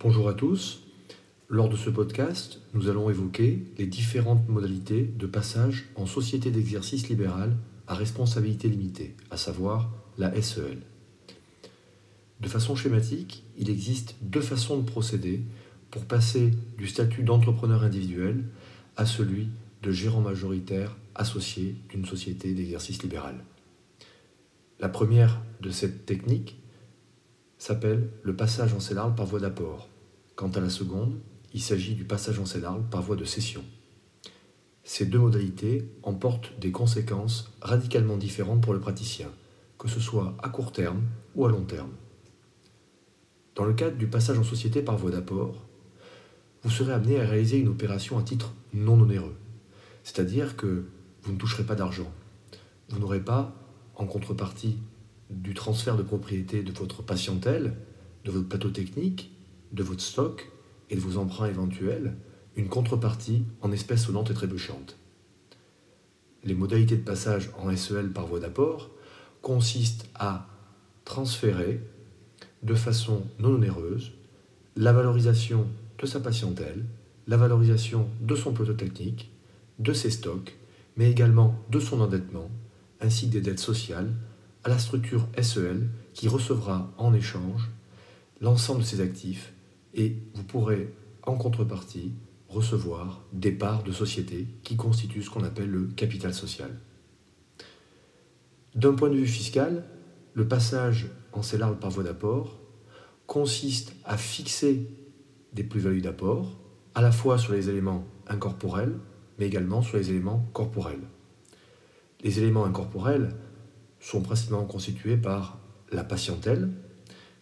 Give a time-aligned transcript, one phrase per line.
[0.00, 0.84] Bonjour à tous.
[1.50, 7.10] Lors de ce podcast, nous allons évoquer les différentes modalités de passage en société d'exercice
[7.10, 7.54] libéral
[7.86, 10.78] à responsabilité limitée, à savoir la SEL.
[12.40, 15.42] De façon schématique, il existe deux façons de procéder
[15.90, 18.44] pour passer du statut d'entrepreneur individuel
[18.96, 19.48] à celui
[19.82, 23.44] de gérant majoritaire associé d'une société d'exercice libéral.
[24.80, 26.62] La première de cette technique
[27.58, 29.88] s'appelle le passage en CELARL par voie d'apport.
[30.36, 31.18] Quant à la seconde,
[31.52, 33.64] il s'agit du passage en CELARL par voie de cession.
[34.84, 39.28] Ces deux modalités emportent des conséquences radicalement différentes pour le praticien,
[39.78, 41.02] que ce soit à court terme
[41.34, 41.90] ou à long terme.
[43.56, 45.66] Dans le cadre du passage en société par voie d'apport,
[46.62, 49.36] vous serez amené à réaliser une opération à titre non onéreux.
[50.04, 50.84] C'est-à-dire que
[51.22, 52.12] vous ne toucherez pas d'argent.
[52.90, 53.56] Vous n'aurez pas,
[53.98, 54.78] en contrepartie
[55.30, 57.74] du transfert de propriété de votre patientèle,
[58.24, 59.30] de votre plateau technique,
[59.72, 60.50] de votre stock
[60.88, 62.16] et de vos emprunts éventuels,
[62.56, 64.96] une contrepartie en espèces sonnantes et trébuchantes.
[66.44, 68.90] Les modalités de passage en SEL par voie d'apport
[69.42, 70.48] consistent à
[71.04, 71.80] transférer
[72.62, 74.12] de façon non onéreuse
[74.76, 75.66] la valorisation
[75.98, 76.84] de sa patientèle,
[77.26, 79.30] la valorisation de son plateau technique,
[79.78, 80.56] de ses stocks,
[80.96, 82.50] mais également de son endettement,
[83.00, 84.12] ainsi que des dettes sociales,
[84.64, 87.70] à la structure SEL qui recevra en échange
[88.40, 89.52] l'ensemble de ses actifs
[89.94, 92.12] et vous pourrez en contrepartie
[92.48, 96.70] recevoir des parts de société qui constituent ce qu'on appelle le capital social.
[98.74, 99.84] D'un point de vue fiscal,
[100.34, 102.58] le passage en CELARL par voie d'apport
[103.26, 104.88] consiste à fixer
[105.52, 106.58] des plus-values d'apport,
[106.94, 108.98] à la fois sur les éléments incorporels,
[109.38, 111.02] mais également sur les éléments corporels.
[112.22, 113.36] Les éléments incorporels
[114.00, 115.58] sont principalement constitués par
[115.92, 116.70] la patientèle.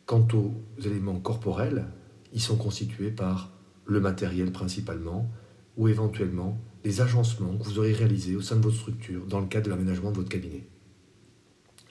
[0.04, 0.52] Quant aux
[0.84, 1.86] éléments corporels,
[2.32, 3.50] ils sont constitués par
[3.86, 5.30] le matériel principalement,
[5.76, 9.46] ou éventuellement les agencements que vous aurez réalisés au sein de votre structure dans le
[9.46, 10.66] cadre de l'aménagement de votre cabinet.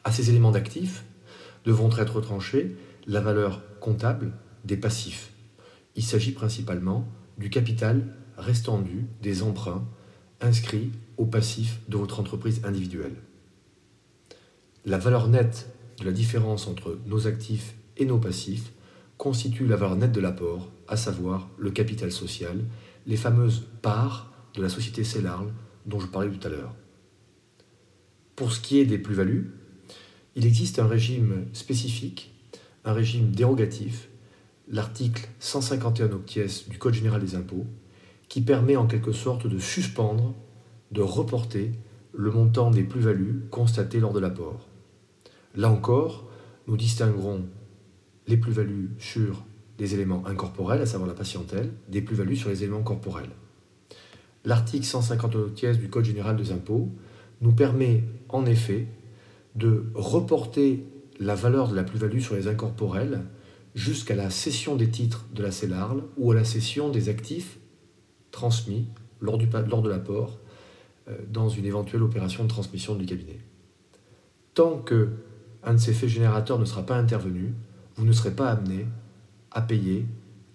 [0.04, 1.04] À ces éléments d'actifs
[1.66, 2.76] devront être tranchés
[3.08, 5.32] la valeur comptable des passifs.
[5.96, 7.08] Il s'agit principalement
[7.38, 9.88] du capital restant dû des emprunts
[10.42, 13.16] inscrits au passif de votre entreprise individuelle.
[14.86, 15.70] La valeur nette
[16.00, 18.72] de la différence entre nos actifs et nos passifs
[19.18, 22.64] constitue la valeur nette de l'apport, à savoir le capital social,
[23.08, 25.48] les fameuses parts de la société CELARL
[25.86, 26.76] dont je parlais tout à l'heure.
[28.36, 29.54] Pour ce qui est des plus-values,
[30.36, 32.34] il existe un régime spécifique,
[32.84, 34.10] un régime dérogatif,
[34.68, 37.66] l'article 151 octies du Code général des impôts,
[38.36, 40.36] qui permet en quelque sorte de suspendre,
[40.92, 41.72] de reporter
[42.12, 44.68] le montant des plus-values constatées lors de l'apport.
[45.56, 46.30] Là encore,
[46.68, 47.46] nous distinguerons
[48.28, 49.46] les plus-values sur
[49.78, 53.30] des éléments incorporels, à savoir la patientèle, des plus-values sur les éléments corporels.
[54.44, 55.38] L'article 150
[55.80, 56.90] du Code général des impôts
[57.40, 58.88] nous permet en effet
[59.56, 60.86] de reporter
[61.22, 63.22] la valeur de la plus-value sur les incorporels
[63.76, 67.60] jusqu'à la cession des titres de la CELARL ou à la cession des actifs
[68.36, 68.86] transmis
[69.22, 70.38] lors, du, lors de l'apport
[71.08, 73.40] euh, dans une éventuelle opération de transmission du cabinet.
[74.54, 75.10] Tant que
[75.64, 77.56] un de ces faits générateurs ne sera pas intervenu,
[77.96, 78.86] vous ne serez pas amené
[79.52, 80.06] à payer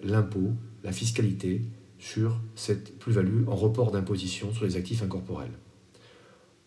[0.02, 0.52] l'impôt,
[0.84, 1.62] la fiscalité
[1.98, 5.58] sur cette plus-value en report d'imposition sur les actifs incorporels.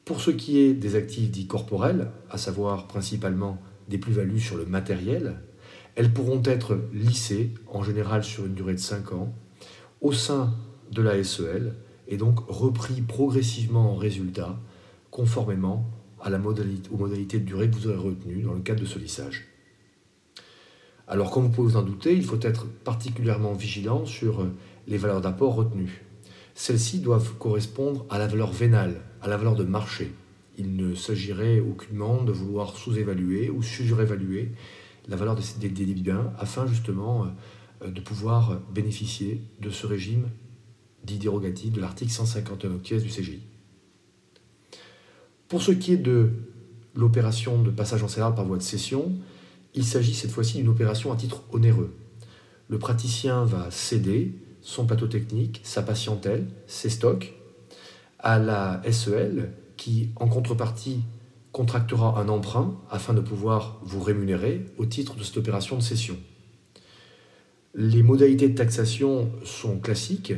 [0.05, 4.65] Pour ce qui est des actifs dits corporels, à savoir principalement des plus-values sur le
[4.65, 5.39] matériel,
[5.95, 9.33] elles pourront être lissées, en général sur une durée de 5 ans,
[10.01, 10.53] au sein
[10.93, 11.73] de la SEL
[12.07, 14.59] et donc repris progressivement en résultat,
[15.11, 15.89] conformément
[16.25, 19.47] aux modalités de durée que vous aurez retenues dans le cadre de ce lissage.
[21.07, 24.47] Alors, comme vous pouvez vous en douter, il faut être particulièrement vigilant sur
[24.87, 26.05] les valeurs d'apport retenues.
[26.55, 30.13] Celles-ci doivent correspondre à la valeur vénale, à la valeur de marché.
[30.57, 34.51] Il ne s'agirait aucunement de vouloir sous-évaluer ou surévaluer
[35.07, 37.25] la valeur des, des, biens afin justement
[37.83, 40.29] euh, de pouvoir bénéficier de ce régime
[41.03, 43.41] dit dérogatif de l'article 151 du CGI.
[45.47, 46.31] Pour ce qui est de
[46.95, 49.11] l'opération de passage en salaire par voie de cession,
[49.75, 51.93] il s'agit cette fois-ci d'une opération à titre onéreux.
[52.69, 57.33] Le praticien va céder son plateau technique, sa patientèle, ses stocks
[58.19, 61.01] à la SEL qui, en contrepartie,
[61.51, 66.17] contractera un emprunt afin de pouvoir vous rémunérer au titre de cette opération de cession.
[67.75, 70.33] Les modalités de taxation sont classiques.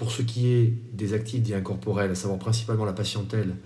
[0.00, 3.56] Pour ce qui est des actifs dits incorporels, à savoir principalement la patientèle,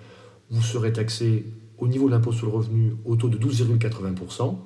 [0.51, 1.47] vous serez taxé
[1.79, 4.57] au niveau de l'impôt sur le revenu au taux de 12,80%,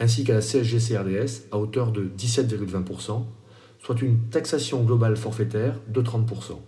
[0.00, 3.22] ainsi qu'à la CSG-CRDS à hauteur de 17,20%,
[3.78, 6.58] soit une taxation globale forfaitaire de 30%.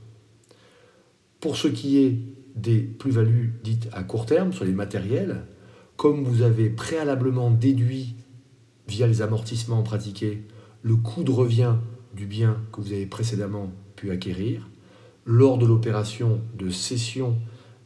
[1.41, 2.17] Pour ce qui est
[2.55, 5.43] des plus-values dites à court terme sur les matériels,
[5.97, 8.15] comme vous avez préalablement déduit
[8.87, 10.47] via les amortissements pratiqués
[10.83, 11.75] le coût de revient
[12.15, 13.73] du bien que vous avez précédemment
[14.11, 14.69] acquérir,
[15.25, 17.37] lors de l'opération de cession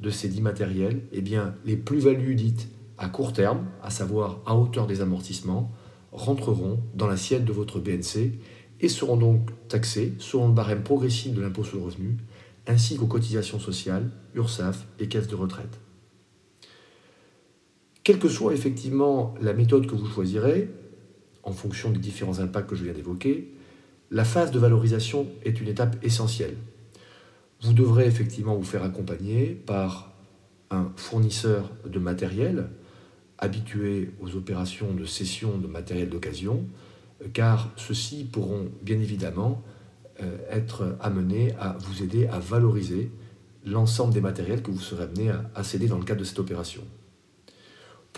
[0.01, 2.69] de ces dix matériels, eh bien, les plus-values dites
[2.99, 5.73] à court terme, à savoir à hauteur des amortissements,
[6.13, 8.39] rentreront dans l'assiette de votre BNC
[8.81, 12.17] et seront donc taxées selon le barème progressif de l'impôt sur le revenu,
[12.67, 15.81] ainsi qu'aux cotisations sociales, URSAF et caisses de retraite.
[18.05, 20.71] Quelle que soit effectivement la méthode que vous choisirez,
[21.43, 23.53] en fonction des différents impacts que je viens d'évoquer,
[24.11, 26.57] la phase de valorisation est une étape essentielle.
[27.63, 30.13] Vous devrez effectivement vous faire accompagner par
[30.71, 32.69] un fournisseur de matériel
[33.39, 36.65] habitué aux opérations de cession de matériel d'occasion,
[37.33, 39.63] car ceux-ci pourront bien évidemment
[40.23, 43.11] euh, être amenés à vous aider à valoriser
[43.65, 46.83] l'ensemble des matériels que vous serez amené à céder dans le cadre de cette opération.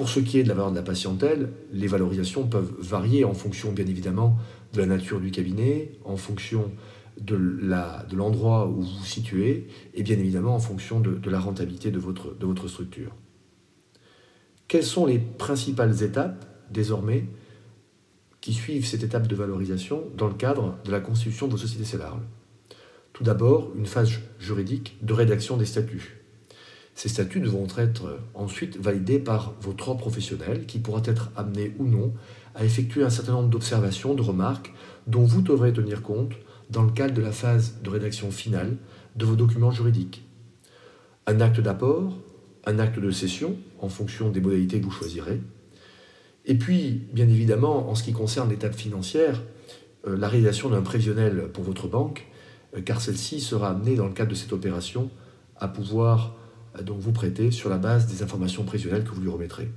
[0.00, 3.34] Pour ce qui est de la valeur de la patientèle, les valorisations peuvent varier en
[3.34, 4.38] fonction bien évidemment
[4.72, 6.72] de la nature du cabinet, en fonction
[7.20, 7.36] de
[8.16, 12.66] l'endroit où vous vous situez et bien évidemment en fonction de, la rentabilité de votre,
[12.66, 13.14] structure.
[14.68, 17.26] Quelles sont les principales étapes désormais
[18.40, 21.84] qui suivent cette étape de valorisation dans le cadre de la constitution de vos sociétés
[21.84, 22.22] céllarles
[23.12, 26.19] Tout d'abord, une phase juridique de rédaction des statuts.
[27.00, 31.86] Ces statuts devront être ensuite validés par votre ordre professionnel qui pourra être amené ou
[31.86, 32.12] non
[32.54, 34.74] à effectuer un certain nombre d'observations, de remarques
[35.06, 36.32] dont vous devrez tenir compte
[36.68, 38.76] dans le cadre de la phase de rédaction finale
[39.16, 40.26] de vos documents juridiques.
[41.26, 42.18] Un acte d'apport,
[42.66, 45.40] un acte de cession en fonction des modalités que vous choisirez.
[46.44, 49.42] Et puis, bien évidemment, en ce qui concerne l'étape financière,
[50.06, 52.26] euh, la réalisation d'un prévisionnel pour votre banque,
[52.76, 55.08] euh, car celle-ci sera amenée dans le cadre de cette opération
[55.56, 56.36] à pouvoir
[56.82, 59.70] donc vous prêter sur la base des informations prévisionnelles que vous lui remettrez.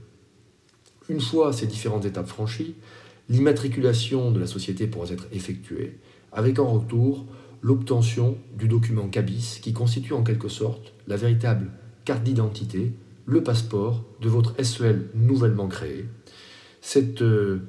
[1.09, 2.75] Une fois ces différentes étapes franchies,
[3.29, 5.97] l'immatriculation de la société pourra être effectuée,
[6.31, 7.25] avec en retour
[7.61, 11.71] l'obtention du document CABIS qui constitue en quelque sorte la véritable
[12.05, 12.91] carte d'identité,
[13.25, 16.05] le passeport de votre SEL nouvellement créé.
[16.81, 17.61] Cette euh,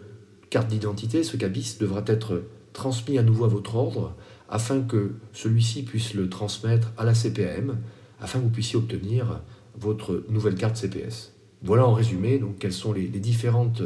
[0.51, 2.43] carte d'identité, ce CABIS, devra être
[2.73, 4.17] transmis à nouveau à votre ordre
[4.49, 7.79] afin que celui-ci puisse le transmettre à la CPM
[8.21, 9.41] afin que vous puissiez obtenir
[9.77, 11.33] votre nouvelle carte CPS.
[11.63, 13.83] Voilà en résumé donc, quelles sont les, différentes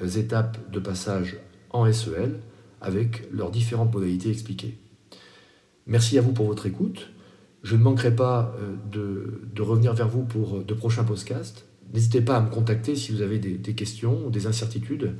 [0.00, 1.36] euh, étapes de passage
[1.70, 2.40] en SEL
[2.80, 4.78] avec leurs différentes modalités expliquées.
[5.86, 7.10] Merci à vous pour votre écoute.
[7.62, 8.74] Je ne manquerai pas euh,
[9.54, 11.66] de, revenir vers vous pour euh, de prochains podcasts.
[11.92, 15.14] N'hésitez pas à me contacter si vous avez des, questions ou des incertitudes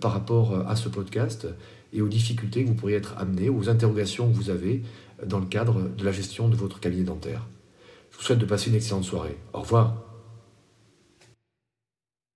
[0.00, 1.48] par rapport à ce podcast
[1.92, 4.82] et aux difficultés que vous pourriez être amené, aux interrogations que vous avez
[5.26, 7.44] dans le cadre de la gestion de votre cabinet dentaire.
[8.14, 9.36] Je vous souhaite de passer une excellente soirée.
[9.52, 10.03] Au revoir.